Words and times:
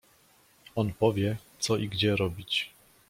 "On 0.75 0.93
powie, 0.93 1.37
co 1.59 1.77
i 1.77 1.89
gdzie 1.89 2.15
robić." 2.15 2.71